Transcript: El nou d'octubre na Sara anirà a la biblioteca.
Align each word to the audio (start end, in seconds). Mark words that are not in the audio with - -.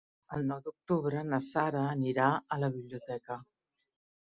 El 0.35 0.45
nou 0.51 0.61
d'octubre 0.67 1.21
na 1.27 1.41
Sara 1.49 1.85
anirà 1.91 2.31
a 2.57 2.61
la 2.65 2.73
biblioteca. 2.81 3.41